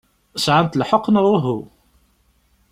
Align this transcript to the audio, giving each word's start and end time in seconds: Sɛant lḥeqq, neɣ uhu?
Sɛant 0.43 0.77
lḥeqq, 0.81 1.05
neɣ 1.09 1.25
uhu? 1.35 1.59